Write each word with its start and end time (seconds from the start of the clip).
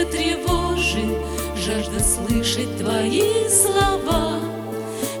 сердце 0.00 0.06
тревожит 0.06 1.18
Жажда 1.56 2.00
слышать 2.00 2.78
твои 2.78 3.48
слова. 3.48 4.40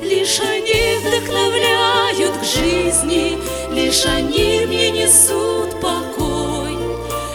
Лишь 0.02 0.40
они 0.40 0.98
вдохновляют 0.98 2.36
к 2.38 2.44
жизни 2.44 3.38
Лишь 3.72 4.04
они 4.06 4.66
мне 4.66 4.90
несут 4.90 5.80
покой. 5.80 6.76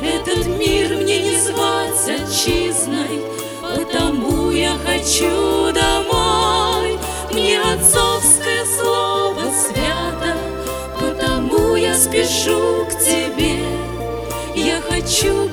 Этот 0.02 0.45
мир 0.48 0.98
мне 0.98 1.21
не 1.21 1.38
звать 1.38 2.21
отчизной 2.21 3.21
Потому 3.62 4.52
я 4.52 4.77
хочу 4.85 5.71
домой. 5.71 6.98
Мне 7.32 7.59
отцовское 7.62 8.66
слово 8.80 9.41
свято 9.52 10.38
Потому 10.99 11.76
я 11.76 11.96
спешу 11.96 12.85
к 12.85 12.99
тебе. 13.04 13.59
Я 14.55 14.82
хочу 14.82 15.45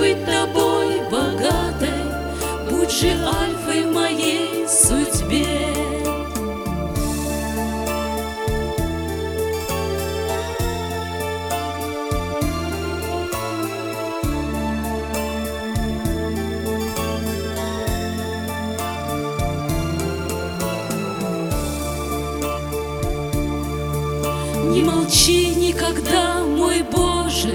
Не 24.73 24.83
молчи 24.85 25.55
никогда, 25.55 26.43
мой 26.47 26.83
Боже, 26.91 27.53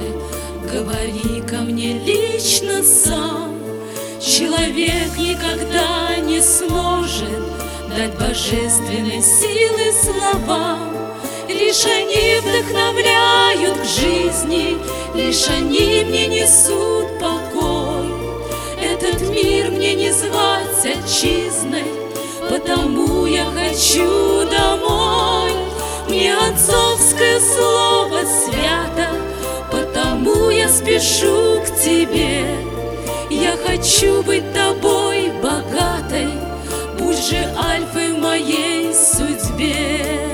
Говори 0.72 1.42
ко 1.42 1.56
мне 1.64 1.94
лично 1.94 2.84
сам. 2.84 3.58
Человек 4.22 5.18
никогда 5.18 6.16
не 6.18 6.40
сможет 6.40 7.42
Дать 7.90 8.16
божественной 8.20 9.24
силы 9.24 9.92
словам. 10.00 10.94
Лишь 11.50 11.86
они 11.86 12.40
вдохновляют 12.40 13.80
к 13.80 13.84
жизни, 13.84 14.78
Лишь 15.16 15.48
они 15.50 16.06
мне 16.08 16.28
несут 16.28 17.08
покой. 17.20 18.14
Этот 18.80 19.22
мир 19.32 19.72
мне 19.72 19.96
не 19.96 20.12
звать 20.12 20.86
отчизной, 20.86 21.86
Потому 22.48 23.26
я 23.26 23.46
хочу 23.46 24.48
домой. 24.52 25.27
Слово 27.40 28.22
свято, 28.26 29.10
Потому 29.70 30.50
я 30.50 30.68
спешу 30.70 31.62
к 31.62 31.80
тебе. 31.80 32.48
Я 33.30 33.56
хочу 33.64 34.24
быть 34.24 34.52
тобой 34.54 35.32
богатой, 35.44 36.30
Будь 36.98 37.18
же 37.18 37.38
альфой 37.56 38.18
моей 38.18 38.92
судьбе. 38.92 40.34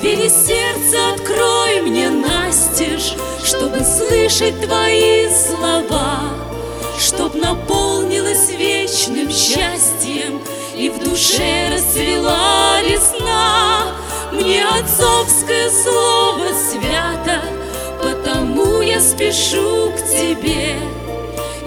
Двери 0.00 0.28
сердца 0.28 1.14
открой 1.14 1.51
мне 1.82 2.08
настежь, 2.08 3.14
Чтобы 3.44 3.80
слышать 3.80 4.60
твои 4.62 5.28
слова, 5.28 6.20
Чтоб 6.98 7.34
наполнилась 7.34 8.50
вечным 8.50 9.30
счастьем 9.30 10.40
И 10.76 10.88
в 10.88 11.02
душе 11.02 11.70
расцвела 11.72 12.80
весна. 12.82 13.92
Мне 14.32 14.64
отцовское 14.64 15.70
слово 15.70 16.46
свято, 16.70 17.42
Потому 18.02 18.80
я 18.80 19.00
спешу 19.00 19.90
к 19.90 19.98
тебе. 20.08 20.76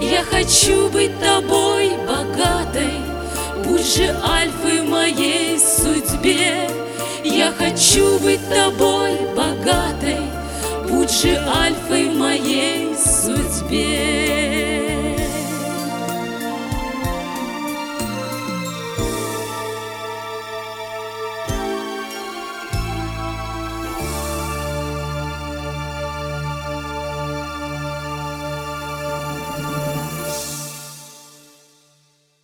Я 0.00 0.22
хочу 0.24 0.88
быть 0.88 1.18
тобой 1.20 1.92
богатой, 2.06 3.00
Будь 3.64 3.86
же 3.86 4.14
альфой 4.24 4.82
моей 4.82 5.58
судьбе. 5.58 6.68
Я 7.24 7.52
хочу 7.52 8.18
быть 8.20 8.40
тобой 8.48 9.18
богатой, 9.66 10.18
Будь 10.88 11.10
же 11.10 11.36
альфой 11.36 12.10
моей 12.10 12.94
судьбе. 12.94 14.45